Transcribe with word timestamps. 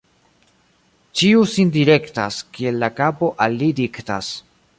Ĉiu 1.19 1.43
sin 1.57 1.73
direktas, 1.75 2.41
kiel 2.57 2.81
la 2.85 2.91
kapo 3.01 3.31
al 3.47 3.61
li 3.61 3.71
diktas. 3.83 4.35